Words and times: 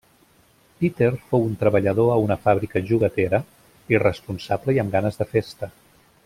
Peter 0.77 1.09
fou 1.33 1.43
un 1.49 1.53
treballador 1.63 2.09
a 2.13 2.17
una 2.23 2.37
fàbrica 2.47 2.83
joguetera, 2.93 3.43
irresponsable 3.97 4.77
i 4.79 4.83
amb 4.87 4.97
ganes 4.99 5.23
de 5.23 5.29
festa. 5.37 5.71